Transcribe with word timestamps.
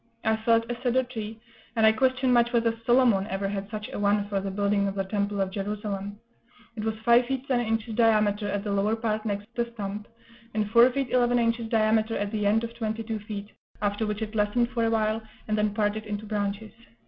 I 0.23 0.35
felled 0.37 0.65
a 0.67 0.81
cedar 0.81 1.03
tree, 1.03 1.39
and 1.75 1.85
I 1.85 1.91
question 1.91 2.33
much 2.33 2.51
whether 2.51 2.75
Solomon 2.87 3.27
ever 3.27 3.47
had 3.49 3.69
such 3.69 3.87
a 3.93 3.99
one 3.99 4.27
for 4.27 4.39
the 4.39 4.49
building 4.49 4.87
of 4.87 4.95
the 4.95 5.03
Temple 5.03 5.39
of 5.39 5.51
Jerusalem; 5.51 6.17
it 6.75 6.83
was 6.83 6.97
five 7.05 7.27
feet 7.27 7.47
ten 7.47 7.59
inches 7.59 7.93
diameter 7.93 8.49
at 8.49 8.63
the 8.63 8.71
lower 8.71 8.95
part 8.95 9.25
next 9.25 9.45
the 9.53 9.69
stump, 9.75 10.07
and 10.55 10.67
four 10.71 10.89
feet 10.89 11.11
eleven 11.11 11.37
inches 11.37 11.69
diameter 11.69 12.17
at 12.17 12.31
the 12.31 12.47
end 12.47 12.63
of 12.63 12.73
twenty 12.73 13.03
two 13.03 13.19
feet; 13.19 13.49
after 13.79 14.07
which 14.07 14.23
it 14.23 14.33
lessened 14.33 14.69
for 14.71 14.83
a 14.85 14.89
while, 14.89 15.21
and 15.47 15.55
then 15.55 15.71
parted 15.71 16.07
into 16.07 16.25
branches. 16.25 16.73